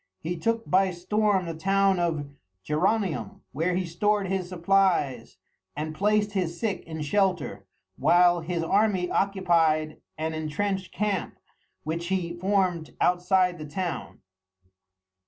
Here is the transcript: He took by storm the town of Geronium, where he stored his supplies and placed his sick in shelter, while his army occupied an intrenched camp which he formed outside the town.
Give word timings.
He 0.19 0.35
took 0.35 0.67
by 0.67 0.89
storm 0.89 1.45
the 1.45 1.53
town 1.53 1.99
of 1.99 2.25
Geronium, 2.65 3.41
where 3.51 3.75
he 3.75 3.85
stored 3.85 4.25
his 4.25 4.49
supplies 4.49 5.37
and 5.75 5.93
placed 5.93 6.31
his 6.31 6.59
sick 6.59 6.83
in 6.87 7.03
shelter, 7.03 7.67
while 7.97 8.39
his 8.41 8.63
army 8.63 9.11
occupied 9.11 10.01
an 10.17 10.33
intrenched 10.33 10.91
camp 10.91 11.37
which 11.83 12.07
he 12.07 12.33
formed 12.33 12.95
outside 12.99 13.59
the 13.59 13.67
town. 13.69 14.21